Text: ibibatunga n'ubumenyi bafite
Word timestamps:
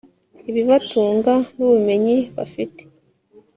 ibibatunga 0.49 1.33
n'ubumenyi 1.55 2.15
bafite 2.35 2.81